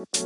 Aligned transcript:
Ahojte, 0.00 0.16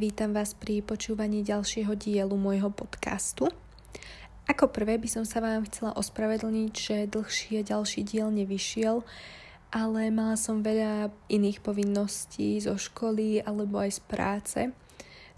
vítam 0.00 0.32
vás 0.32 0.56
pri 0.56 0.80
počúvaní 0.80 1.44
ďalšieho 1.44 1.92
dielu 1.92 2.32
môjho 2.32 2.72
podcastu. 2.72 3.52
Ako 4.48 4.72
prvé 4.72 4.96
by 4.96 5.12
som 5.12 5.28
sa 5.28 5.44
vám 5.44 5.68
chcela 5.68 5.92
ospravedlniť, 5.92 6.72
že 6.72 7.04
dlhšie 7.04 7.60
ďalší 7.68 8.08
diel 8.08 8.32
nevyšiel, 8.32 9.04
ale 9.76 10.08
mala 10.08 10.40
som 10.40 10.64
veľa 10.64 11.12
iných 11.28 11.60
povinností 11.60 12.56
zo 12.64 12.80
školy 12.80 13.44
alebo 13.44 13.76
aj 13.76 13.90
z 13.92 14.00
práce. 14.08 14.60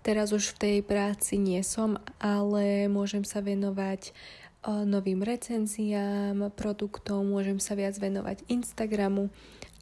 Teraz 0.04 0.36
už 0.36 0.52
v 0.54 0.60
tej 0.60 0.76
práci 0.84 1.40
nie 1.40 1.64
som, 1.64 1.96
ale 2.20 2.92
môžem 2.92 3.24
sa 3.24 3.40
venovať 3.40 4.12
novým 4.66 5.20
recenziám, 5.20 6.52
produktom, 6.57 7.29
môžem 7.29 7.61
sa 7.61 7.76
viac 7.76 7.96
venovať 8.00 8.48
Instagramu 8.48 9.29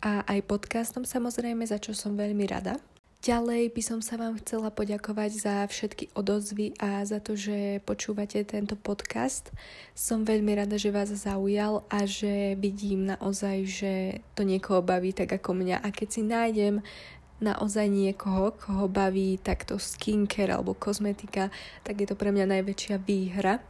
a 0.03 0.27
aj 0.27 0.43
podcastom 0.51 1.07
samozrejme, 1.07 1.63
za 1.63 1.79
čo 1.79 1.95
som 1.95 2.19
veľmi 2.19 2.45
rada. 2.51 2.77
Ďalej 3.23 3.71
by 3.71 3.83
som 3.87 4.03
sa 4.03 4.19
vám 4.19 4.35
chcela 4.43 4.75
poďakovať 4.75 5.31
za 5.31 5.55
všetky 5.71 6.11
odozvy 6.19 6.75
a 6.83 7.07
za 7.07 7.23
to, 7.23 7.39
že 7.39 7.79
počúvate 7.87 8.43
tento 8.43 8.75
podcast. 8.75 9.55
Som 9.95 10.27
veľmi 10.27 10.59
rada, 10.59 10.75
že 10.75 10.91
vás 10.91 11.15
zaujal 11.15 11.87
a 11.87 12.03
že 12.03 12.59
vidím 12.59 13.07
naozaj, 13.07 13.57
že 13.63 13.93
to 14.35 14.43
niekoho 14.43 14.83
baví 14.83 15.15
tak 15.15 15.39
ako 15.39 15.55
mňa. 15.55 15.87
A 15.87 15.95
keď 15.95 16.09
si 16.11 16.23
nájdem 16.27 16.83
naozaj 17.39 17.87
niekoho, 17.87 18.59
koho 18.59 18.91
baví 18.91 19.39
takto 19.39 19.79
skincare 19.79 20.59
alebo 20.59 20.75
kozmetika, 20.75 21.55
tak 21.87 22.03
je 22.03 22.11
to 22.11 22.19
pre 22.19 22.35
mňa 22.35 22.59
najväčšia 22.59 22.99
výhra, 23.07 23.63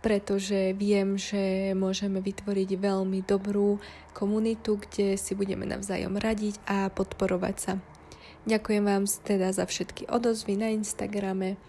pretože 0.00 0.72
viem, 0.72 1.20
že 1.20 1.76
môžeme 1.76 2.24
vytvoriť 2.24 2.70
veľmi 2.80 3.20
dobrú 3.24 3.76
komunitu, 4.16 4.80
kde 4.80 5.20
si 5.20 5.36
budeme 5.36 5.68
navzájom 5.68 6.16
radiť 6.16 6.56
a 6.64 6.88
podporovať 6.88 7.56
sa. 7.60 7.72
Ďakujem 8.48 8.84
vám 8.88 9.04
teda 9.04 9.52
za 9.52 9.68
všetky 9.68 10.08
odozvy 10.08 10.56
na 10.56 10.72
Instagrame, 10.72 11.60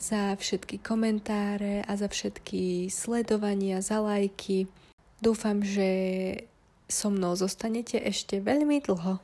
za 0.00 0.32
všetky 0.32 0.80
komentáre 0.80 1.84
a 1.84 1.92
za 1.94 2.08
všetky 2.08 2.88
sledovania, 2.88 3.84
za 3.84 4.00
lajky. 4.00 4.66
Dúfam, 5.20 5.60
že 5.60 5.88
so 6.88 7.12
mnou 7.12 7.36
zostanete 7.36 8.00
ešte 8.00 8.40
veľmi 8.40 8.80
dlho. 8.82 9.20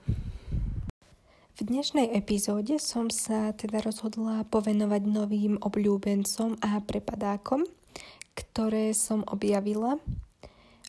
V 1.59 1.67
dnešnej 1.67 2.15
epizóde 2.15 2.79
som 2.79 3.11
sa 3.11 3.51
teda 3.51 3.83
rozhodla 3.83 4.47
povenovať 4.47 5.03
novým 5.11 5.59
obľúbencom 5.59 6.55
a 6.63 6.79
prepadákom, 6.79 7.67
ktoré 8.39 8.95
som 8.95 9.27
objavila 9.27 9.99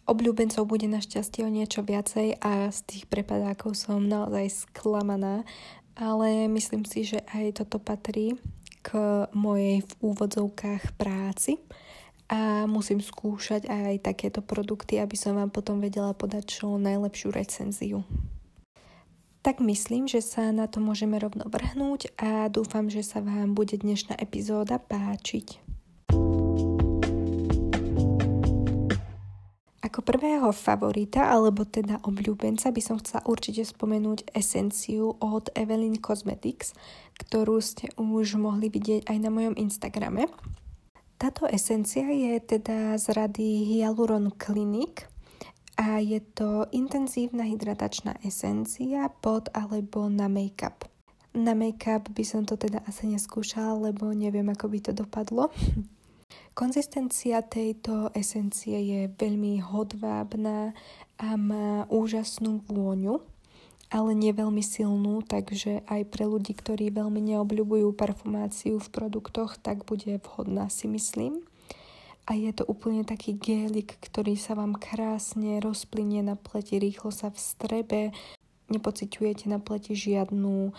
Obľúbencov 0.09 0.65
bude 0.65 0.89
našťastie 0.89 1.45
o 1.45 1.53
niečo 1.53 1.85
viacej 1.85 2.41
a 2.41 2.73
z 2.73 2.79
tých 2.89 3.05
prepadákov 3.05 3.77
som 3.77 4.01
naozaj 4.01 4.65
sklamaná, 4.65 5.45
ale 5.93 6.49
myslím 6.49 6.81
si, 6.81 7.05
že 7.05 7.21
aj 7.29 7.61
toto 7.61 7.77
patrí 7.77 8.33
k 8.81 8.89
mojej 9.37 9.85
v 9.85 9.91
úvodzovkách 10.01 10.97
práci 10.97 11.61
a 12.25 12.65
musím 12.65 13.05
skúšať 13.05 13.69
aj 13.69 14.09
takéto 14.09 14.41
produkty, 14.41 14.97
aby 14.97 15.13
som 15.13 15.37
vám 15.37 15.53
potom 15.53 15.77
vedela 15.77 16.17
podať 16.17 16.57
čo 16.57 16.81
najlepšiu 16.81 17.29
recenziu. 17.29 18.01
Tak 19.45 19.61
myslím, 19.61 20.09
že 20.09 20.25
sa 20.25 20.49
na 20.49 20.65
to 20.65 20.81
môžeme 20.81 21.21
rovno 21.21 21.45
vrhnúť 21.45 22.17
a 22.17 22.49
dúfam, 22.49 22.89
že 22.89 23.05
sa 23.05 23.21
vám 23.21 23.53
bude 23.53 23.77
dnešná 23.77 24.17
epizóda 24.17 24.81
páčiť. 24.81 25.78
Ako 29.89 30.05
prvého 30.05 30.53
favorita, 30.53 31.33
alebo 31.33 31.65
teda 31.65 31.97
obľúbenca, 32.05 32.69
by 32.69 32.77
som 32.77 33.01
chcela 33.01 33.25
určite 33.25 33.65
spomenúť 33.65 34.37
esenciu 34.37 35.17
od 35.17 35.49
Evelyn 35.57 35.97
Cosmetics, 35.97 36.77
ktorú 37.17 37.57
ste 37.57 37.89
už 37.97 38.37
mohli 38.37 38.69
vidieť 38.69 39.09
aj 39.09 39.17
na 39.17 39.33
mojom 39.33 39.57
Instagrame. 39.57 40.29
Táto 41.17 41.49
esencia 41.49 42.05
je 42.05 42.37
teda 42.37 43.01
z 43.01 43.17
rady 43.17 43.65
Hyaluron 43.65 44.29
Clinic 44.37 45.09
a 45.73 45.97
je 45.97 46.21
to 46.37 46.69
intenzívna 46.69 47.49
hydratačná 47.49 48.21
esencia 48.21 49.09
pod 49.25 49.49
alebo 49.57 50.05
na 50.05 50.29
make-up. 50.29 50.85
Na 51.33 51.57
make-up 51.57 52.13
by 52.13 52.21
som 52.21 52.45
to 52.45 52.61
teda 52.61 52.85
asi 52.85 53.09
neskúšala, 53.09 53.89
lebo 53.89 54.13
neviem, 54.13 54.53
ako 54.53 54.69
by 54.69 54.79
to 54.85 54.91
dopadlo. 54.93 55.49
Konzistencia 56.59 57.39
tejto 57.39 58.11
esencie 58.11 58.83
je 58.83 59.01
veľmi 59.07 59.63
hodvábna 59.63 60.75
a 61.15 61.39
má 61.39 61.87
úžasnú 61.87 62.67
vôňu, 62.67 63.23
ale 63.87 64.11
nie 64.11 64.35
veľmi 64.35 64.59
silnú, 64.59 65.23
takže 65.23 65.87
aj 65.87 66.11
pre 66.11 66.27
ľudí, 66.27 66.51
ktorí 66.51 66.91
veľmi 66.91 67.23
neobľubujú 67.31 67.95
parfumáciu 67.95 68.75
v 68.75 68.91
produktoch, 68.91 69.55
tak 69.55 69.87
bude 69.87 70.19
vhodná 70.19 70.67
si 70.67 70.91
myslím. 70.91 71.47
A 72.27 72.35
je 72.35 72.51
to 72.51 72.67
úplne 72.67 73.07
taký 73.07 73.39
gélik, 73.39 73.95
ktorý 74.03 74.35
sa 74.35 74.51
vám 74.59 74.75
krásne 74.75 75.63
rozplynie 75.63 76.27
na 76.27 76.35
pleti, 76.35 76.75
rýchlo 76.75 77.15
sa 77.15 77.31
vstrebe, 77.31 78.11
nepociťujete 78.67 79.47
na 79.47 79.63
pleti 79.63 79.95
žiadnu, 79.95 80.75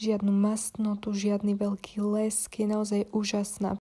žiadnu 0.00 0.32
mastnotu, 0.32 1.12
žiadny 1.12 1.52
veľký 1.52 2.00
lesk, 2.00 2.64
je 2.64 2.66
naozaj 2.66 3.12
úžasná. 3.12 3.77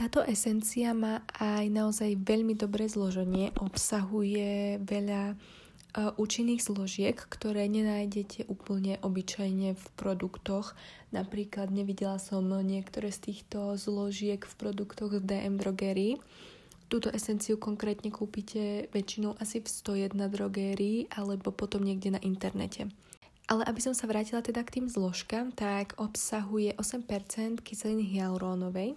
Táto 0.00 0.24
esencia 0.24 0.96
má 0.96 1.20
aj 1.36 1.68
naozaj 1.68 2.24
veľmi 2.24 2.56
dobré 2.56 2.88
zloženie, 2.88 3.52
obsahuje 3.60 4.80
veľa 4.80 5.36
uh, 5.36 6.16
účinných 6.16 6.64
zložiek, 6.64 7.12
ktoré 7.12 7.68
nenájdete 7.68 8.48
úplne 8.48 8.96
obyčajne 9.04 9.76
v 9.76 9.84
produktoch. 10.00 10.72
Napríklad 11.12 11.68
nevidela 11.68 12.16
som 12.16 12.48
niektoré 12.48 13.12
z 13.12 13.28
týchto 13.28 13.76
zložiek 13.76 14.40
v 14.40 14.54
produktoch 14.56 15.20
v 15.20 15.20
DM 15.20 15.60
drogerii. 15.60 16.16
Túto 16.88 17.12
esenciu 17.12 17.60
konkrétne 17.60 18.08
kúpite 18.08 18.88
väčšinou 18.96 19.36
asi 19.36 19.60
v 19.60 19.68
101 19.68 20.16
drogérii 20.32 21.12
alebo 21.12 21.52
potom 21.52 21.84
niekde 21.84 22.16
na 22.16 22.20
internete. 22.24 22.88
Ale 23.50 23.66
aby 23.66 23.82
som 23.82 23.90
sa 23.90 24.06
vrátila 24.06 24.46
teda 24.46 24.62
k 24.62 24.78
tým 24.78 24.86
zložkám, 24.86 25.50
tak 25.50 25.98
obsahuje 25.98 26.70
8% 26.78 27.58
kyseliny 27.66 28.06
hyalurónovej, 28.14 28.94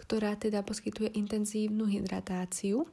ktorá 0.00 0.40
teda 0.40 0.64
poskytuje 0.64 1.12
intenzívnu 1.20 1.84
hydratáciu. 1.84 2.88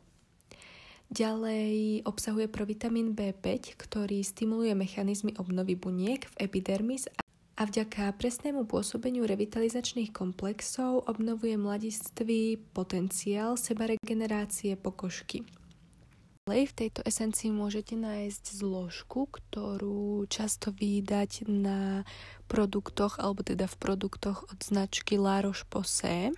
Ďalej 1.08 2.04
obsahuje 2.04 2.52
provitamín 2.52 3.16
B5, 3.16 3.80
ktorý 3.80 4.20
stimuluje 4.20 4.76
mechanizmy 4.76 5.32
obnovy 5.40 5.80
buniek 5.80 6.28
v 6.36 6.52
epidermis 6.52 7.08
a 7.56 7.64
vďaka 7.64 8.12
presnému 8.20 8.68
pôsobeniu 8.68 9.24
revitalizačných 9.24 10.12
komplexov 10.12 11.08
obnovuje 11.08 11.56
mladistvý 11.56 12.60
potenciál 12.76 13.56
sebaregenerácie 13.56 14.76
pokožky. 14.76 15.48
V 16.48 16.72
tejto 16.72 17.04
esencii 17.04 17.52
môžete 17.52 18.00
nájsť 18.00 18.64
zložku, 18.64 19.28
ktorú 19.28 20.24
často 20.32 20.72
vydať 20.72 21.44
na 21.44 22.08
produktoch, 22.48 23.20
alebo 23.20 23.44
teda 23.44 23.68
v 23.68 23.76
produktoch 23.76 24.48
od 24.48 24.60
značky 24.64 25.20
La 25.20 25.44
Roche-Posay. 25.44 26.32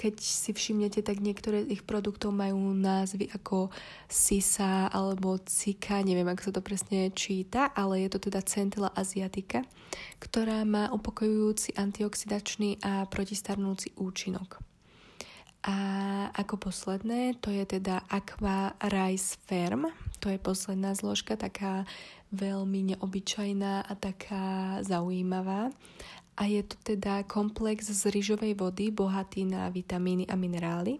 Keď 0.00 0.14
si 0.16 0.56
všimnete, 0.56 1.04
tak 1.04 1.20
niektoré 1.20 1.68
z 1.68 1.76
ich 1.76 1.84
produktov 1.84 2.32
majú 2.32 2.72
názvy 2.72 3.28
ako 3.36 3.68
Sisa 4.08 4.88
alebo 4.88 5.36
Cika, 5.36 6.00
neviem, 6.00 6.32
ako 6.32 6.48
sa 6.48 6.52
to 6.56 6.64
presne 6.64 7.12
číta, 7.12 7.68
ale 7.76 8.08
je 8.08 8.16
to 8.16 8.32
teda 8.32 8.40
Centella 8.40 8.88
asiatica, 8.96 9.60
ktorá 10.16 10.64
má 10.64 10.88
upokojujúci 10.88 11.76
antioxidačný 11.76 12.80
a 12.80 13.04
protistarnúci 13.04 13.92
účinok. 14.00 14.69
A 15.60 15.76
ako 16.32 16.72
posledné, 16.72 17.36
to 17.44 17.52
je 17.52 17.64
teda 17.68 18.00
Aqua 18.08 18.72
Rice 18.80 19.36
Firm. 19.44 19.92
To 20.24 20.32
je 20.32 20.40
posledná 20.40 20.96
zložka, 20.96 21.36
taká 21.36 21.84
veľmi 22.32 22.96
neobyčajná 22.96 23.84
a 23.84 23.92
taká 23.92 24.80
zaujímavá. 24.80 25.68
A 26.40 26.42
je 26.48 26.64
to 26.64 26.96
teda 26.96 27.28
komplex 27.28 27.92
z 27.92 28.08
rýžovej 28.08 28.56
vody 28.56 28.88
bohatý 28.88 29.44
na 29.44 29.68
vitamíny 29.68 30.24
a 30.32 30.40
minerály, 30.40 30.96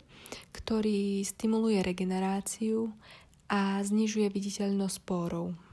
ktorý 0.52 1.24
stimuluje 1.24 1.80
regeneráciu 1.80 2.92
a 3.48 3.80
znižuje 3.80 4.28
viditeľnosť 4.28 4.98
pórov. 5.08 5.69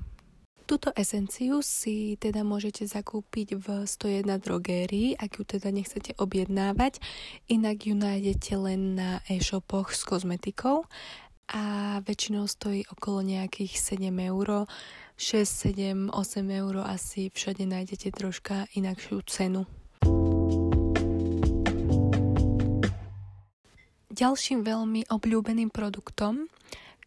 Túto 0.67 0.91
esenciu 0.99 1.63
si 1.63 2.19
teda 2.19 2.43
môžete 2.43 2.83
zakúpiť 2.83 3.55
v 3.55 3.87
101 3.87 4.27
drogérii, 4.43 5.15
ak 5.15 5.39
ju 5.39 5.47
teda 5.47 5.71
nechcete 5.71 6.11
objednávať, 6.19 6.99
inak 7.47 7.87
ju 7.87 7.95
nájdete 7.95 8.51
len 8.59 8.99
na 8.99 9.23
e-shopoch 9.31 9.95
s 9.95 10.03
kozmetikou 10.03 10.83
a 11.55 11.63
väčšinou 12.03 12.51
stojí 12.51 12.83
okolo 12.91 13.23
nejakých 13.23 13.79
7 13.79 14.11
eur, 14.27 14.67
6, 15.15 16.11
7, 16.11 16.11
8 16.11 16.59
eur 16.59 16.83
asi 16.83 17.31
všade 17.31 17.63
nájdete 17.63 18.11
troška 18.11 18.67
inakšiu 18.75 19.23
cenu. 19.23 19.63
Ďalším 24.11 24.67
veľmi 24.67 25.07
obľúbeným 25.07 25.71
produktom, 25.71 26.51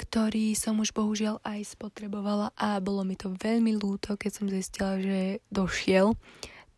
ktorý 0.00 0.56
som 0.56 0.81
už 0.81 0.97
bohužiaľ 0.97 1.44
aj 1.44 1.76
spotrebovala 1.76 2.56
a 2.56 2.81
bolo 2.81 3.05
mi 3.05 3.20
to 3.20 3.37
veľmi 3.37 3.76
ľúto, 3.76 4.17
keď 4.17 4.31
som 4.32 4.47
zistila, 4.49 4.97
že 4.97 5.44
došiel, 5.52 6.17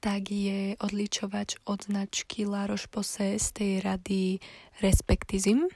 tak 0.02 0.34
je 0.34 0.74
odličovač 0.82 1.62
od 1.62 1.86
značky 1.86 2.42
La 2.42 2.66
Roche-Posay 2.66 3.38
z 3.38 3.48
tej 3.54 3.72
rady 3.86 4.42
Respektizim 4.82 5.70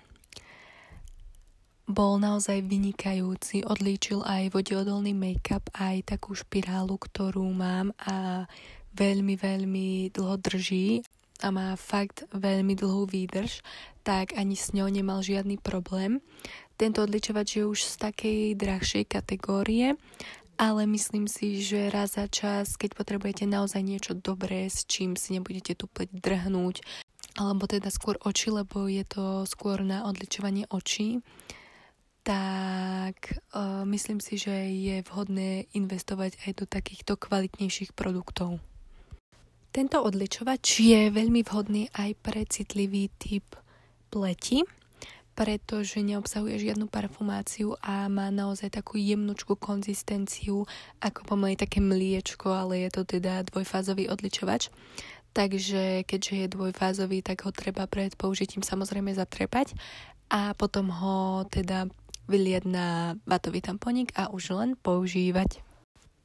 bol 1.86 2.18
naozaj 2.18 2.66
vynikajúci, 2.66 3.62
odlíčil 3.62 4.26
aj 4.26 4.50
vodeodolný 4.50 5.14
make-up, 5.14 5.70
aj 5.78 6.18
takú 6.18 6.34
špirálu, 6.34 6.98
ktorú 6.98 7.46
mám 7.54 7.94
a 8.02 8.50
veľmi, 8.98 9.38
veľmi 9.38 10.10
dlho 10.10 10.34
drží 10.42 11.06
a 11.46 11.54
má 11.54 11.78
fakt 11.78 12.26
veľmi 12.34 12.74
dlhú 12.74 13.06
výdrž, 13.06 13.62
tak 14.02 14.34
ani 14.34 14.58
s 14.58 14.74
ňou 14.74 14.90
nemal 14.90 15.22
žiadny 15.22 15.62
problém. 15.62 16.18
Tento 16.76 17.00
odličovač 17.00 17.56
je 17.56 17.64
už 17.64 17.80
z 17.80 17.94
takej 18.04 18.40
drahšej 18.52 19.04
kategórie, 19.08 19.96
ale 20.60 20.84
myslím 20.84 21.24
si, 21.24 21.64
že 21.64 21.88
raz 21.88 22.20
za 22.20 22.28
čas, 22.28 22.76
keď 22.76 22.96
potrebujete 22.96 23.48
naozaj 23.48 23.80
niečo 23.80 24.12
dobré, 24.12 24.68
s 24.68 24.84
čím 24.84 25.16
si 25.16 25.36
nebudete 25.36 25.72
tu 25.72 25.88
pleť 25.88 26.12
drhnúť, 26.12 26.84
alebo 27.40 27.64
teda 27.64 27.88
skôr 27.88 28.20
oči, 28.20 28.52
lebo 28.52 28.88
je 28.88 29.04
to 29.08 29.48
skôr 29.48 29.80
na 29.84 30.04
odličovanie 30.04 30.68
očí, 30.68 31.24
tak 32.20 33.40
uh, 33.56 33.88
myslím 33.88 34.20
si, 34.20 34.36
že 34.36 34.52
je 34.68 35.00
vhodné 35.06 35.72
investovať 35.72 36.36
aj 36.44 36.52
do 36.60 36.64
takýchto 36.68 37.16
kvalitnejších 37.16 37.96
produktov. 37.96 38.60
Tento 39.72 40.00
odličovač 40.00 40.80
je 40.80 41.00
veľmi 41.12 41.40
vhodný 41.44 41.88
aj 41.92 42.10
pre 42.20 42.44
citlivý 42.48 43.12
typ 43.20 43.44
pleti, 44.08 44.64
pretože 45.36 46.00
neobsahuje 46.00 46.64
žiadnu 46.64 46.88
parfumáciu 46.88 47.76
a 47.84 48.08
má 48.08 48.32
naozaj 48.32 48.72
takú 48.72 48.96
jemnúčku 48.96 49.52
konzistenciu, 49.60 50.64
ako 51.04 51.20
pomaly 51.28 51.60
také 51.60 51.84
mliečko, 51.84 52.48
ale 52.48 52.88
je 52.88 52.90
to 52.96 53.02
teda 53.04 53.44
dvojfázový 53.52 54.08
odličovač. 54.08 54.72
Takže 55.36 56.08
keďže 56.08 56.34
je 56.34 56.54
dvojfázový, 56.56 57.20
tak 57.20 57.44
ho 57.44 57.52
treba 57.52 57.84
pred 57.84 58.16
použitím 58.16 58.64
samozrejme 58.64 59.12
zatrepať 59.12 59.76
a 60.32 60.56
potom 60.56 60.88
ho 60.88 61.44
teda 61.52 61.92
vyliať 62.26 62.64
na 62.64 63.20
vatový 63.28 63.60
tamponík 63.60 64.16
a 64.16 64.32
už 64.32 64.56
len 64.56 64.72
používať. 64.80 65.60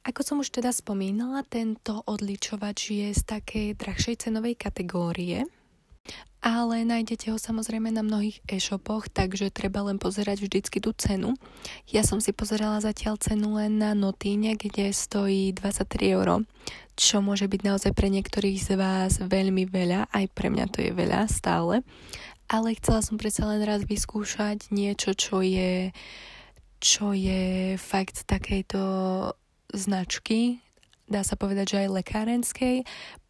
Ako 0.02 0.26
som 0.26 0.36
už 0.42 0.50
teda 0.50 0.74
spomínala, 0.74 1.46
tento 1.46 2.02
odličovač 2.08 2.90
je 2.90 3.08
z 3.14 3.22
takej 3.22 3.78
drahšej 3.78 4.26
cenovej 4.26 4.58
kategórie, 4.58 5.46
ale 6.42 6.82
nájdete 6.82 7.30
ho 7.30 7.38
samozrejme 7.38 7.94
na 7.94 8.02
mnohých 8.02 8.42
e-shopoch, 8.50 9.06
takže 9.06 9.54
treba 9.54 9.86
len 9.86 10.02
pozerať 10.02 10.42
vždycky 10.42 10.82
tú 10.82 10.90
cenu. 10.92 11.38
Ja 11.86 12.02
som 12.02 12.18
si 12.18 12.34
pozerala 12.34 12.82
zatiaľ 12.82 13.16
cenu 13.22 13.56
len 13.56 13.78
na 13.78 13.94
Notíne, 13.94 14.58
kde 14.58 14.90
stojí 14.90 15.54
23 15.54 16.18
euro, 16.18 16.42
čo 16.98 17.22
môže 17.22 17.46
byť 17.46 17.60
naozaj 17.62 17.92
pre 17.94 18.10
niektorých 18.10 18.58
z 18.58 18.70
vás 18.74 19.22
veľmi 19.22 19.70
veľa, 19.70 20.10
aj 20.10 20.24
pre 20.34 20.50
mňa 20.50 20.66
to 20.68 20.82
je 20.82 20.90
veľa 20.90 21.30
stále 21.30 21.86
ale 22.52 22.76
chcela 22.76 23.00
som 23.00 23.16
predsa 23.16 23.48
len 23.48 23.64
raz 23.64 23.80
vyskúšať 23.88 24.68
niečo, 24.68 25.16
čo 25.16 25.40
je, 25.40 25.88
čo 26.84 27.16
je 27.16 27.80
fakt 27.80 28.28
takejto 28.28 28.84
značky, 29.72 30.60
dá 31.08 31.24
sa 31.24 31.40
povedať, 31.40 31.76
že 31.76 31.80
aj 31.88 31.96
lekárenskej, 32.04 32.76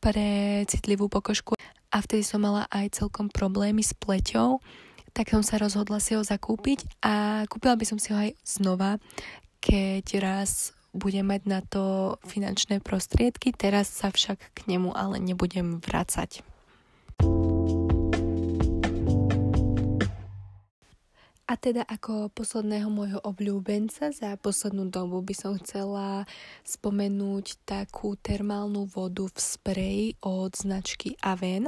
pre 0.02 0.62
citlivú 0.66 1.06
pokožku. 1.06 1.54
A 1.92 2.00
vtedy 2.00 2.24
som 2.24 2.40
mala 2.40 2.64
aj 2.72 3.04
celkom 3.04 3.28
problémy 3.28 3.84
s 3.84 3.92
pleťou, 3.92 4.64
tak 5.12 5.28
som 5.28 5.44
sa 5.44 5.60
rozhodla 5.60 6.00
si 6.00 6.16
ho 6.16 6.24
zakúpiť 6.24 7.04
a 7.04 7.44
kúpila 7.44 7.76
by 7.76 7.84
som 7.84 8.00
si 8.00 8.16
ho 8.16 8.18
aj 8.18 8.32
znova, 8.40 8.96
keď 9.60 10.24
raz 10.24 10.72
budem 10.96 11.28
mať 11.28 11.42
na 11.48 11.60
to 11.60 12.16
finančné 12.24 12.80
prostriedky, 12.80 13.52
teraz 13.52 13.92
sa 13.92 14.08
však 14.08 14.40
k 14.56 14.58
nemu 14.68 14.92
ale 14.92 15.20
nebudem 15.20 15.80
vracať. 15.80 16.40
A 21.50 21.58
teda 21.58 21.82
ako 21.82 22.30
posledného 22.30 22.86
môjho 22.86 23.18
obľúbenca 23.18 24.14
za 24.14 24.38
poslednú 24.38 24.88
dobu 24.88 25.20
by 25.26 25.34
som 25.34 25.58
chcela 25.58 26.22
spomenúť 26.62 27.66
takú 27.66 28.14
termálnu 28.14 28.86
vodu 28.86 29.26
v 29.26 29.38
spreji 29.38 30.06
od 30.22 30.54
značky 30.54 31.18
Aven. 31.18 31.66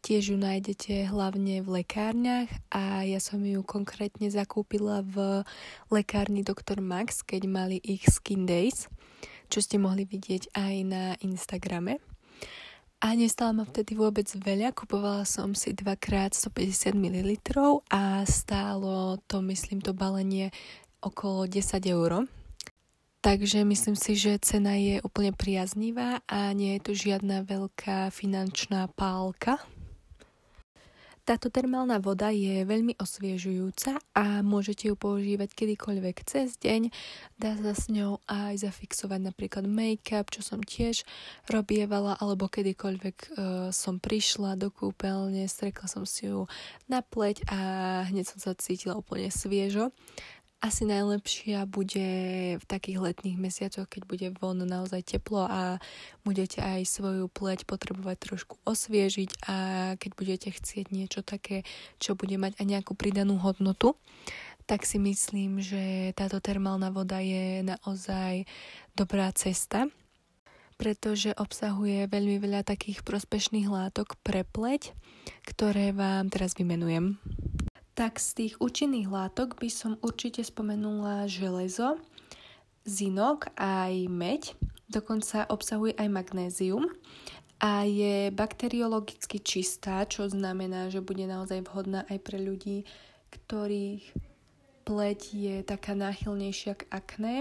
Tiež 0.00 0.32
ju 0.32 0.36
nájdete 0.40 1.12
hlavne 1.12 1.60
v 1.60 1.84
lekárniach 1.84 2.50
a 2.72 3.04
ja 3.04 3.20
som 3.20 3.44
ju 3.44 3.60
konkrétne 3.62 4.32
zakúpila 4.32 5.04
v 5.04 5.44
lekárni 5.92 6.40
Dr. 6.40 6.80
Max, 6.80 7.20
keď 7.20 7.42
mali 7.46 7.76
ich 7.84 8.08
Skin 8.08 8.48
Days, 8.48 8.88
čo 9.52 9.60
ste 9.60 9.76
mohli 9.76 10.08
vidieť 10.08 10.56
aj 10.56 10.74
na 10.88 11.04
Instagrame. 11.20 12.00
A 13.02 13.18
nestala 13.18 13.50
ma 13.50 13.66
vtedy 13.66 13.98
vôbec 13.98 14.30
veľa, 14.30 14.70
kupovala 14.70 15.26
som 15.26 15.58
si 15.58 15.74
dvakrát 15.74 16.38
150 16.38 16.94
ml 16.94 17.34
a 17.90 18.22
stálo 18.22 19.18
to, 19.26 19.42
myslím, 19.42 19.82
to 19.82 19.90
balenie 19.90 20.54
okolo 21.02 21.50
10 21.50 21.82
eur. 21.82 22.30
Takže 23.22 23.66
myslím 23.66 23.98
si, 23.98 24.14
že 24.14 24.38
cena 24.38 24.78
je 24.78 25.02
úplne 25.02 25.34
priaznivá 25.34 26.22
a 26.30 26.54
nie 26.54 26.78
je 26.78 26.80
tu 26.86 26.92
žiadna 26.94 27.42
veľká 27.42 28.14
finančná 28.14 28.86
pálka. 28.94 29.58
Táto 31.22 31.54
termálna 31.54 32.02
voda 32.02 32.34
je 32.34 32.66
veľmi 32.66 32.98
osviežujúca 32.98 33.94
a 34.10 34.42
môžete 34.42 34.90
ju 34.90 34.98
používať 34.98 35.54
kedykoľvek 35.54 36.16
cez 36.26 36.58
deň. 36.58 36.90
Dá 37.38 37.54
sa 37.62 37.78
s 37.78 37.86
ňou 37.86 38.18
aj 38.26 38.66
zafixovať 38.66 39.30
napríklad 39.30 39.70
make-up, 39.70 40.34
čo 40.34 40.42
som 40.42 40.58
tiež 40.58 41.06
robievala, 41.46 42.18
alebo 42.18 42.50
kedykoľvek 42.50 43.16
uh, 43.22 43.26
som 43.70 44.02
prišla 44.02 44.58
do 44.58 44.74
kúpeľne, 44.74 45.46
strekla 45.46 45.86
som 45.86 46.02
si 46.02 46.26
ju 46.26 46.50
na 46.90 47.06
pleť 47.06 47.46
a 47.46 47.58
hneď 48.10 48.26
som 48.26 48.42
sa 48.42 48.58
cítila 48.58 48.98
úplne 48.98 49.30
sviežo 49.30 49.94
asi 50.62 50.86
najlepšia 50.86 51.66
bude 51.66 52.08
v 52.54 52.64
takých 52.70 53.02
letných 53.02 53.34
mesiacoch, 53.34 53.90
keď 53.90 54.02
bude 54.06 54.26
von 54.38 54.62
naozaj 54.62 55.02
teplo 55.02 55.42
a 55.42 55.82
budete 56.22 56.62
aj 56.62 56.86
svoju 56.86 57.26
pleť 57.26 57.66
potrebovať 57.66 58.16
trošku 58.22 58.54
osviežiť 58.62 59.30
a 59.50 59.56
keď 59.98 60.10
budete 60.14 60.48
chcieť 60.54 60.94
niečo 60.94 61.26
také, 61.26 61.66
čo 61.98 62.14
bude 62.14 62.38
mať 62.38 62.62
aj 62.62 62.66
nejakú 62.78 62.94
pridanú 62.94 63.42
hodnotu, 63.42 63.98
tak 64.70 64.86
si 64.86 65.02
myslím, 65.02 65.58
že 65.58 66.14
táto 66.14 66.38
termálna 66.38 66.94
voda 66.94 67.18
je 67.18 67.66
naozaj 67.66 68.46
dobrá 68.94 69.34
cesta, 69.34 69.90
pretože 70.78 71.34
obsahuje 71.34 72.06
veľmi 72.06 72.38
veľa 72.38 72.62
takých 72.62 73.02
prospešných 73.02 73.66
látok 73.66 74.14
pre 74.22 74.46
pleť, 74.46 74.94
ktoré 75.42 75.90
vám 75.90 76.30
teraz 76.30 76.54
vymenujem 76.54 77.18
tak 77.92 78.16
z 78.16 78.28
tých 78.32 78.54
účinných 78.60 79.08
látok 79.08 79.60
by 79.60 79.68
som 79.68 80.00
určite 80.00 80.40
spomenula 80.40 81.28
železo, 81.28 82.00
zinok 82.88 83.52
aj 83.60 84.08
meď, 84.08 84.56
dokonca 84.88 85.44
obsahuje 85.48 85.94
aj 86.00 86.08
magnézium 86.08 86.88
a 87.62 87.86
je 87.86 88.32
bakteriologicky 88.34 89.38
čistá, 89.38 90.02
čo 90.08 90.26
znamená, 90.26 90.90
že 90.90 91.04
bude 91.04 91.22
naozaj 91.28 91.68
vhodná 91.68 92.02
aj 92.10 92.18
pre 92.24 92.42
ľudí, 92.42 92.88
ktorých 93.30 94.02
pleť 94.82 95.20
je 95.30 95.56
taká 95.62 95.94
náchylnejšia 95.94 96.74
k 96.74 96.82
akné 96.90 97.34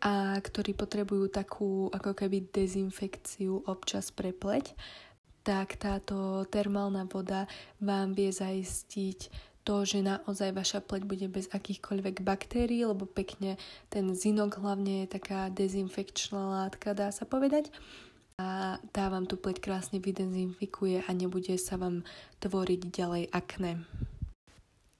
a 0.00 0.40
ktorí 0.40 0.72
potrebujú 0.72 1.28
takú 1.28 1.92
ako 1.92 2.16
keby 2.16 2.48
dezinfekciu 2.48 3.68
občas 3.68 4.08
pre 4.08 4.32
pleť 4.32 4.72
tak 5.40 5.80
táto 5.80 6.44
termálna 6.48 7.08
voda 7.08 7.48
vám 7.80 8.12
vie 8.12 8.28
zaistiť 8.28 9.50
to, 9.64 9.84
že 9.84 10.00
naozaj 10.00 10.56
vaša 10.56 10.80
pleť 10.80 11.02
bude 11.04 11.26
bez 11.28 11.46
akýchkoľvek 11.52 12.24
baktérií, 12.24 12.84
lebo 12.88 13.04
pekne 13.04 13.60
ten 13.92 14.16
zinok 14.16 14.58
hlavne 14.58 15.04
je 15.04 15.14
taká 15.20 15.52
dezinfekčná 15.52 16.64
látka, 16.64 16.96
dá 16.96 17.12
sa 17.12 17.28
povedať. 17.28 17.68
A 18.40 18.80
tá 18.96 19.12
vám 19.12 19.28
tú 19.28 19.36
pleť 19.36 19.60
krásne 19.60 20.00
vydezinfikuje 20.00 21.04
a 21.04 21.10
nebude 21.12 21.60
sa 21.60 21.76
vám 21.76 22.08
tvoriť 22.40 22.80
ďalej 22.88 23.24
akné. 23.36 23.84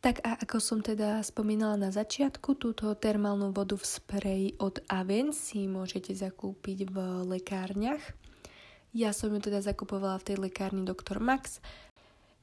Tak 0.00 0.24
a 0.24 0.36
ako 0.40 0.56
som 0.60 0.80
teda 0.80 1.20
spomínala 1.20 1.76
na 1.76 1.92
začiatku, 1.92 2.56
túto 2.56 2.88
termálnu 2.96 3.52
vodu 3.52 3.76
v 3.76 3.84
spreji 3.84 4.48
od 4.56 4.80
Aven 4.88 5.32
si 5.32 5.68
môžete 5.68 6.16
zakúpiť 6.16 6.88
v 6.88 6.96
lekárniach. 7.36 8.00
Ja 8.90 9.14
som 9.14 9.30
ju 9.30 9.38
teda 9.38 9.62
zakupovala 9.62 10.18
v 10.18 10.26
tej 10.26 10.36
lekárni 10.42 10.82
Dr. 10.82 11.22
Max. 11.22 11.62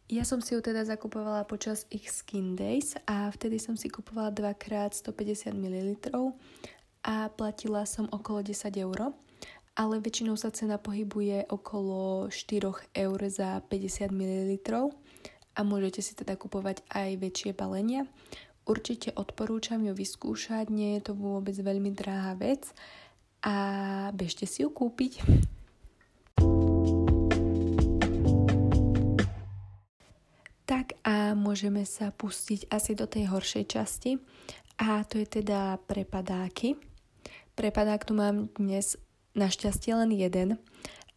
Ja 0.08 0.24
som 0.24 0.40
si 0.40 0.56
ju 0.56 0.64
teda 0.64 0.88
zakupovala 0.88 1.44
počas 1.44 1.84
ich 1.92 2.08
Skin 2.08 2.56
Days 2.56 2.96
a 3.04 3.28
vtedy 3.28 3.60
som 3.60 3.76
si 3.76 3.92
kupovala 3.92 4.32
dvakrát 4.32 4.96
150 4.96 5.52
ml 5.52 6.00
a 7.04 7.28
platila 7.28 7.84
som 7.84 8.08
okolo 8.08 8.40
10 8.48 8.80
eur, 8.80 9.12
ale 9.76 10.00
väčšinou 10.00 10.40
sa 10.40 10.48
cena 10.48 10.80
pohybuje 10.80 11.52
okolo 11.52 12.32
4 12.32 12.96
eur 12.96 13.20
za 13.28 13.60
50 13.68 14.08
ml 14.16 14.64
a 15.52 15.60
môžete 15.68 16.00
si 16.00 16.16
teda 16.16 16.40
kupovať 16.40 16.80
aj 16.88 17.10
väčšie 17.20 17.52
balenia. 17.52 18.08
Určite 18.64 19.12
odporúčam 19.20 19.84
ju 19.84 19.92
vyskúšať, 19.92 20.72
nie 20.72 20.96
je 20.96 21.12
to 21.12 21.14
vôbec 21.20 21.60
veľmi 21.60 21.92
drahá 21.92 22.40
vec 22.40 22.72
a 23.44 23.56
bežte 24.16 24.48
si 24.48 24.64
ju 24.64 24.72
kúpiť. 24.72 25.20
Tak 30.78 30.94
a 31.02 31.34
môžeme 31.34 31.82
sa 31.90 32.14
pustiť 32.14 32.70
asi 32.70 32.94
do 32.94 33.10
tej 33.10 33.34
horšej 33.34 33.66
časti 33.66 34.22
a 34.78 35.02
to 35.02 35.18
je 35.18 35.42
teda 35.42 35.82
prepadáky. 35.90 36.78
Prepadák 37.58 38.06
tu 38.06 38.14
mám 38.14 38.54
dnes 38.54 38.94
našťastie 39.34 39.98
len 39.98 40.14
jeden, 40.14 40.62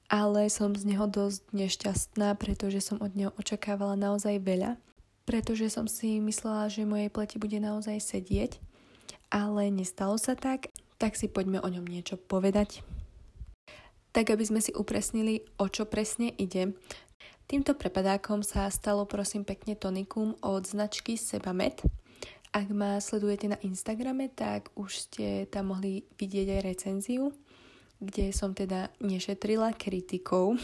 ale 0.09 0.49
som 0.49 0.73
z 0.73 0.89
neho 0.89 1.05
dosť 1.05 1.53
nešťastná, 1.53 2.41
pretože 2.41 2.81
som 2.81 3.05
od 3.05 3.13
neho 3.13 3.37
očakávala 3.37 4.01
naozaj 4.01 4.41
veľa 4.41 4.81
pretože 5.31 5.71
som 5.71 5.87
si 5.87 6.19
myslela, 6.19 6.67
že 6.67 6.83
mojej 6.83 7.07
pleti 7.07 7.39
bude 7.39 7.55
naozaj 7.63 8.03
sedieť, 8.03 8.59
ale 9.31 9.71
nestalo 9.71 10.19
sa 10.19 10.35
tak, 10.35 10.75
tak 10.99 11.15
si 11.15 11.31
poďme 11.31 11.63
o 11.63 11.71
ňom 11.71 11.87
niečo 11.87 12.19
povedať. 12.19 12.83
Tak 14.11 14.35
aby 14.35 14.43
sme 14.43 14.59
si 14.59 14.75
upresnili, 14.75 15.47
o 15.55 15.71
čo 15.71 15.87
presne 15.87 16.35
ide. 16.35 16.75
Týmto 17.51 17.75
prepadákom 17.75 18.47
sa 18.47 18.71
stalo 18.71 19.03
prosím 19.11 19.43
pekne 19.43 19.75
tonikum 19.75 20.39
od 20.39 20.63
značky 20.71 21.19
Sebamed. 21.19 21.83
Ak 22.55 22.71
ma 22.71 23.03
sledujete 23.03 23.51
na 23.51 23.59
Instagrame, 23.67 24.31
tak 24.31 24.71
už 24.79 25.11
ste 25.11 25.51
tam 25.51 25.75
mohli 25.75 26.07
vidieť 26.15 26.47
aj 26.47 26.61
recenziu, 26.63 27.35
kde 27.99 28.31
som 28.31 28.55
teda 28.55 28.95
nešetrila 29.03 29.75
kritikou 29.75 30.55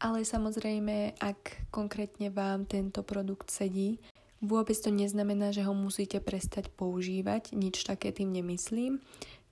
ale 0.00 0.24
samozrejme, 0.24 1.16
ak 1.16 1.72
konkrétne 1.72 2.28
vám 2.28 2.68
tento 2.68 3.00
produkt 3.00 3.48
sedí, 3.48 3.98
vôbec 4.44 4.76
to 4.76 4.92
neznamená, 4.92 5.52
že 5.52 5.64
ho 5.64 5.72
musíte 5.72 6.20
prestať 6.20 6.68
používať, 6.68 7.56
nič 7.56 7.82
také 7.82 8.12
tým 8.12 8.32
nemyslím. 8.32 9.00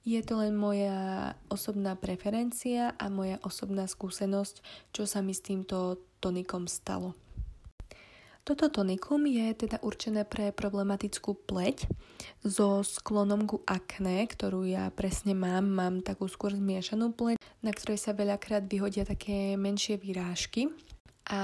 Je 0.05 0.21
to 0.21 0.37
len 0.37 0.53
moja 0.53 1.33
osobná 1.49 1.97
preferencia 1.97 2.93
a 3.01 3.09
moja 3.09 3.41
osobná 3.41 3.89
skúsenosť, 3.89 4.61
čo 4.93 5.09
sa 5.09 5.25
mi 5.25 5.33
s 5.33 5.41
týmto 5.41 5.97
tonikom 6.21 6.69
stalo. 6.69 7.17
Toto 8.45 8.69
tonikum 8.69 9.25
je 9.25 9.57
teda 9.57 9.81
určené 9.81 10.29
pre 10.29 10.53
problematickú 10.53 11.49
pleť 11.49 11.89
so 12.45 12.85
sklonom 12.85 13.49
ku 13.49 13.65
akné, 13.65 14.29
ktorú 14.29 14.69
ja 14.69 14.93
presne 14.93 15.33
mám. 15.33 15.65
Mám 15.73 16.05
takú 16.05 16.29
skôr 16.29 16.53
zmiešanú 16.53 17.17
pleť, 17.17 17.41
na 17.65 17.73
ktorej 17.73 17.97
sa 17.97 18.13
veľakrát 18.13 18.69
vyhodia 18.69 19.09
také 19.09 19.57
menšie 19.57 19.97
výrážky. 19.97 20.69
A 21.33 21.41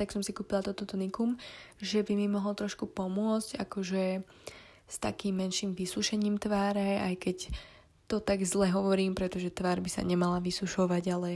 tak 0.00 0.08
som 0.08 0.24
si 0.24 0.32
kúpila 0.32 0.64
toto 0.64 0.88
tonikum, 0.88 1.36
že 1.84 2.00
by 2.00 2.16
mi 2.16 2.32
mohol 2.32 2.56
trošku 2.56 2.88
pomôcť, 2.88 3.60
akože 3.68 4.24
s 4.88 4.96
takým 4.96 5.36
menším 5.36 5.76
vysušením 5.76 6.40
tváre, 6.40 6.96
aj 7.04 7.14
keď 7.20 7.38
to 8.08 8.24
tak 8.24 8.40
zle 8.42 8.72
hovorím, 8.72 9.12
pretože 9.12 9.52
tvár 9.52 9.84
by 9.84 9.90
sa 9.92 10.00
nemala 10.00 10.40
vysušovať, 10.40 11.04
ale 11.12 11.30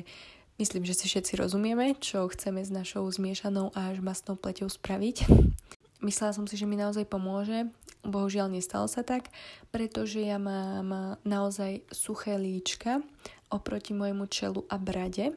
Myslím, 0.60 0.84
že 0.84 0.94
si 0.94 1.08
všetci 1.08 1.40
rozumieme, 1.40 1.96
čo 1.96 2.28
chceme 2.28 2.60
s 2.60 2.68
našou 2.68 3.08
zmiešanou 3.08 3.72
až 3.72 4.04
masnou 4.04 4.36
pleťou 4.36 4.68
spraviť. 4.68 5.26
Myslela 6.06 6.36
som 6.36 6.44
si, 6.44 6.54
že 6.54 6.68
mi 6.68 6.76
naozaj 6.76 7.08
pomôže. 7.08 7.66
Bohužiaľ 8.06 8.46
nestalo 8.46 8.90
sa 8.90 9.06
tak, 9.06 9.30
pretože 9.70 10.22
ja 10.22 10.36
mám 10.36 11.18
naozaj 11.26 11.86
suché 11.94 12.38
líčka 12.38 13.02
oproti 13.50 13.90
môjmu 13.94 14.26
čelu 14.26 14.62
a 14.66 14.76
brade, 14.76 15.34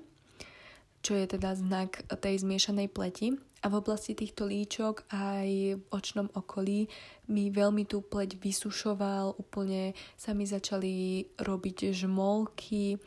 čo 1.06 1.14
je 1.14 1.26
teda 1.26 1.54
znak 1.54 2.06
tej 2.10 2.42
zmiešanej 2.42 2.90
pleti. 2.90 3.38
A 3.66 3.74
v 3.74 3.82
oblasti 3.82 4.14
týchto 4.14 4.46
líčok 4.46 5.10
aj 5.10 5.50
v 5.82 5.84
očnom 5.90 6.30
okolí 6.38 6.86
mi 7.34 7.50
veľmi 7.50 7.90
tú 7.90 8.06
pleť 8.06 8.38
vysušoval, 8.38 9.42
úplne 9.42 9.98
sa 10.14 10.38
mi 10.38 10.46
začali 10.46 11.26
robiť 11.42 11.90
žmolky, 11.90 13.02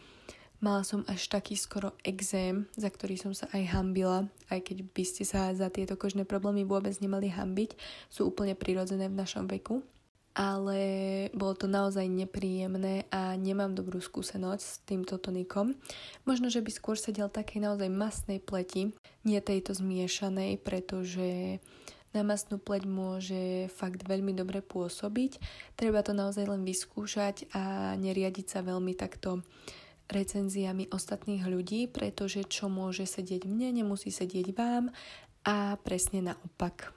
Mala 0.59 0.83
som 0.83 1.07
až 1.07 1.31
taký 1.31 1.55
skoro 1.55 1.95
exém, 2.03 2.67
za 2.75 2.91
ktorý 2.91 3.15
som 3.15 3.31
sa 3.31 3.47
aj 3.55 3.79
hambila, 3.79 4.27
aj 4.51 4.67
keď 4.67 4.91
by 4.91 5.05
ste 5.07 5.23
sa 5.23 5.55
za 5.55 5.71
tieto 5.71 5.95
kožné 5.95 6.27
problémy 6.27 6.67
vôbec 6.67 6.99
nemali 6.99 7.31
hambiť, 7.31 7.79
sú 8.11 8.35
úplne 8.35 8.59
prirodzené 8.59 9.07
v 9.07 9.19
našom 9.23 9.47
veku. 9.47 9.87
Ale 10.39 10.79
bolo 11.35 11.59
to 11.59 11.67
naozaj 11.67 12.07
nepríjemné 12.07 13.11
a 13.11 13.35
nemám 13.35 13.75
dobrú 13.75 13.99
skúsenosť 13.99 14.63
s 14.63 14.79
týmto 14.87 15.19
tonikom. 15.19 15.75
Možno, 16.23 16.47
že 16.47 16.63
by 16.63 16.71
skôr 16.71 16.95
sedel 16.95 17.27
takej 17.27 17.67
naozaj 17.67 17.91
masnej 17.91 18.39
pleti, 18.39 18.95
nie 19.27 19.43
tejto 19.43 19.75
zmiešanej, 19.75 20.63
pretože 20.63 21.59
na 22.15 22.23
masnú 22.23 22.57
pleť 22.57 22.83
môže 22.87 23.43
fakt 23.75 24.07
veľmi 24.07 24.33
dobre 24.33 24.63
pôsobiť. 24.63 25.43
Treba 25.75 26.07
to 26.07 26.15
naozaj 26.15 26.47
len 26.47 26.63
vyskúšať 26.63 27.51
a 27.53 27.95
neriadiť 27.99 28.47
sa 28.47 28.61
veľmi 28.63 28.95
takto 28.95 29.43
recenziami 30.09 30.89
ostatných 30.89 31.45
ľudí, 31.45 31.91
pretože 31.91 32.47
čo 32.49 32.73
môže 32.73 33.05
sedieť 33.05 33.45
mne, 33.45 33.85
nemusí 33.85 34.09
sedieť 34.09 34.57
vám 34.57 34.89
a 35.45 35.77
presne 35.85 36.33
naopak. 36.33 36.97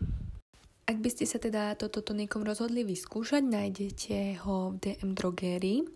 Ak 0.92 1.00
by 1.00 1.08
ste 1.08 1.24
sa 1.24 1.40
teda 1.40 1.72
toto 1.80 2.04
tonikom 2.04 2.44
rozhodli 2.44 2.84
vyskúšať, 2.84 3.48
nájdete 3.48 4.44
ho 4.44 4.76
v 4.76 4.84
DM 4.84 5.16
drogérii. 5.16 5.88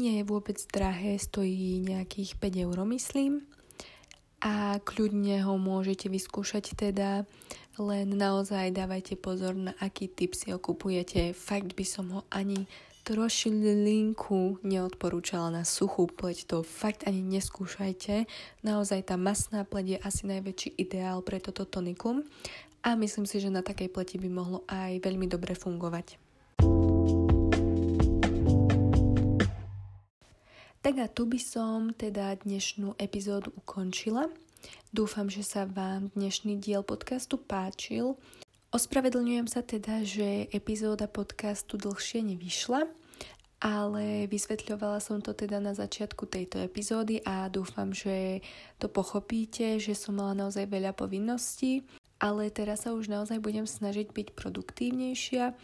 Nie 0.00 0.24
je 0.24 0.24
vôbec 0.24 0.56
drahé, 0.72 1.20
stojí 1.20 1.84
nejakých 1.84 2.40
5 2.40 2.64
eur, 2.64 2.80
myslím. 2.96 3.44
A 4.40 4.80
kľudne 4.80 5.44
ho 5.44 5.60
môžete 5.60 6.08
vyskúšať 6.08 6.72
teda, 6.72 7.28
len 7.76 8.08
naozaj 8.16 8.72
dávajte 8.72 9.20
pozor 9.20 9.52
na 9.52 9.76
aký 9.84 10.08
typ 10.08 10.32
si 10.32 10.48
ho 10.48 10.56
kupujete. 10.56 11.36
Fakt 11.36 11.76
by 11.76 11.84
som 11.84 12.08
ho 12.16 12.24
ani 12.32 12.64
trošilinku 13.04 14.64
neodporúčala 14.64 15.52
na 15.52 15.68
suchú 15.68 16.08
pleť, 16.08 16.48
to 16.48 16.64
fakt 16.64 17.04
ani 17.04 17.20
neskúšajte. 17.20 18.24
Naozaj 18.64 19.12
tá 19.12 19.20
masná 19.20 19.68
pleť 19.68 19.86
je 19.92 19.98
asi 20.00 20.22
najväčší 20.24 20.80
ideál 20.80 21.20
pre 21.20 21.36
toto 21.36 21.68
tonikum 21.68 22.24
a 22.82 22.98
myslím 22.98 23.24
si, 23.24 23.38
že 23.38 23.50
na 23.50 23.62
takej 23.62 23.88
pleti 23.94 24.18
by 24.18 24.28
mohlo 24.28 24.66
aj 24.66 24.98
veľmi 24.98 25.30
dobre 25.30 25.54
fungovať. 25.54 26.18
Tak 30.82 30.94
a 30.98 31.06
tu 31.06 31.30
by 31.30 31.38
som 31.38 31.94
teda 31.94 32.34
dnešnú 32.42 32.98
epizódu 32.98 33.54
ukončila. 33.54 34.26
Dúfam, 34.90 35.30
že 35.30 35.46
sa 35.46 35.62
vám 35.62 36.10
dnešný 36.18 36.58
diel 36.58 36.82
podcastu 36.82 37.38
páčil. 37.38 38.18
Ospravedlňujem 38.74 39.46
sa 39.46 39.62
teda, 39.62 40.02
že 40.02 40.50
epizóda 40.50 41.06
podcastu 41.06 41.78
dlhšie 41.78 42.26
nevyšla, 42.34 42.90
ale 43.62 44.26
vysvetľovala 44.26 44.98
som 44.98 45.22
to 45.22 45.30
teda 45.38 45.62
na 45.62 45.70
začiatku 45.70 46.26
tejto 46.26 46.58
epizódy 46.58 47.22
a 47.22 47.46
dúfam, 47.46 47.94
že 47.94 48.42
to 48.82 48.90
pochopíte, 48.90 49.78
že 49.78 49.94
som 49.94 50.18
mala 50.18 50.34
naozaj 50.34 50.66
veľa 50.66 50.98
povinností, 50.98 51.86
ale 52.22 52.54
teraz 52.54 52.86
sa 52.86 52.94
už 52.94 53.10
naozaj 53.10 53.42
budem 53.42 53.66
snažiť 53.66 54.14
byť 54.14 54.28
produktívnejšia 54.38 55.58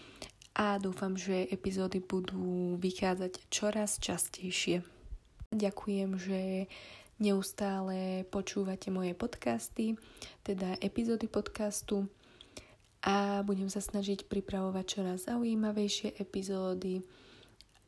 a 0.58 0.66
dúfam, 0.82 1.14
že 1.14 1.46
epizódy 1.54 2.02
budú 2.02 2.74
vychádzať 2.82 3.46
čoraz 3.46 4.02
častejšie. 4.02 4.82
Ďakujem, 5.54 6.18
že 6.18 6.66
neustále 7.22 8.26
počúvate 8.26 8.90
moje 8.90 9.14
podcasty, 9.14 9.94
teda 10.42 10.74
epizódy 10.82 11.30
podcastu 11.30 12.10
a 13.06 13.46
budem 13.46 13.70
sa 13.70 13.78
snažiť 13.78 14.26
pripravovať 14.26 14.84
čoraz 14.84 15.30
zaujímavejšie 15.30 16.18
epizódy, 16.18 17.06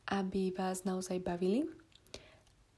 aby 0.07 0.55
vás 0.55 0.87
naozaj 0.87 1.19
bavili. 1.19 1.67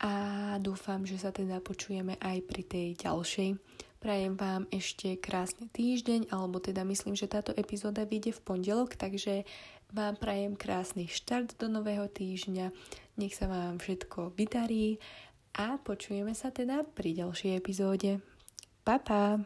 A 0.02 0.58
dúfam, 0.58 1.06
že 1.06 1.22
sa 1.22 1.30
teda 1.30 1.62
počujeme 1.64 2.18
aj 2.18 2.38
pri 2.50 2.64
tej 2.66 2.88
ďalšej. 2.98 3.50
Prajem 4.04 4.36
vám 4.36 4.68
ešte 4.68 5.16
krásny 5.16 5.72
týždeň, 5.72 6.28
alebo 6.28 6.60
teda 6.60 6.84
myslím, 6.84 7.16
že 7.16 7.32
táto 7.32 7.56
epizóda 7.56 8.04
vyjde 8.04 8.36
v 8.36 8.44
pondelok, 8.44 9.00
takže 9.00 9.48
vám 9.96 10.20
prajem 10.20 10.60
krásny 10.60 11.08
štart 11.08 11.56
do 11.56 11.72
nového 11.72 12.12
týždňa. 12.12 12.76
Nech 13.16 13.32
sa 13.32 13.48
vám 13.48 13.80
všetko 13.80 14.36
vydarí 14.36 15.00
a 15.56 15.80
počujeme 15.80 16.36
sa 16.36 16.52
teda 16.52 16.84
pri 16.84 17.24
ďalšej 17.24 17.52
epizóde. 17.56 18.20
Pa, 18.84 19.00
pa! 19.00 19.40